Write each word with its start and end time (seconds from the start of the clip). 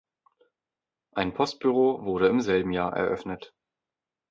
Ein 1.13 1.35
Postbüro 1.35 2.03
wurde 2.03 2.27
im 2.27 2.41
selben 2.41 2.71
Jahr 2.71 2.91
eröffnet. 2.97 3.53